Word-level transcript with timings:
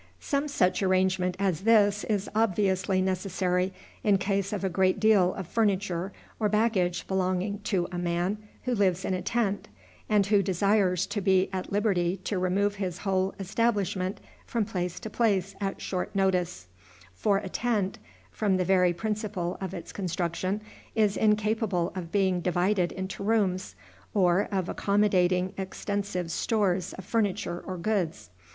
Some 0.19 0.47
such 0.47 0.81
arrangement 0.81 1.35
as 1.37 1.61
this 1.61 2.03
is 2.05 2.27
obviously 2.33 3.03
necessary 3.03 3.71
in 4.03 4.17
case 4.17 4.51
of 4.51 4.63
a 4.63 4.67
great 4.67 4.99
deal 4.99 5.35
of 5.35 5.45
furniture 5.45 6.11
or 6.39 6.49
baggage 6.49 7.05
belonging 7.05 7.59
to 7.65 7.87
a 7.91 7.99
man 7.99 8.39
who 8.63 8.73
lives 8.73 9.05
in 9.05 9.13
a 9.13 9.21
tent, 9.21 9.67
and 10.09 10.25
who 10.25 10.41
desires 10.41 11.05
to 11.05 11.21
be 11.21 11.51
at 11.53 11.71
liberty 11.71 12.17
to 12.23 12.39
remove 12.39 12.77
his 12.77 12.97
whole 13.05 13.35
establishment 13.39 14.19
from 14.47 14.65
place 14.65 14.99
to 15.01 15.09
place 15.11 15.53
at 15.61 15.79
short 15.81 16.15
notice; 16.15 16.65
for 17.13 17.37
a 17.37 17.47
tent, 17.47 17.99
from 18.31 18.57
the 18.57 18.65
very 18.65 18.93
principle 18.93 19.55
of 19.61 19.71
its 19.71 19.91
construction, 19.91 20.61
is 20.95 21.15
incapable 21.15 21.91
of 21.95 22.11
being 22.11 22.39
divided 22.41 22.91
into 22.91 23.21
rooms, 23.21 23.75
or 24.15 24.47
of 24.51 24.67
accommodating 24.67 25.53
extensive 25.59 26.31
stores 26.31 26.93
of 26.93 27.05
furniture 27.05 27.59
or 27.67 27.77
goods. 27.77 28.31